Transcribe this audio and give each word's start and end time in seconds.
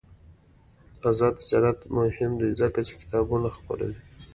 آزاد 1.09 1.33
تجارت 1.41 1.79
مهم 1.95 2.31
دی 2.39 2.49
ځکه 2.61 2.79
چې 2.87 2.93
کتابونه 3.01 3.47
خپروي. 3.57 3.99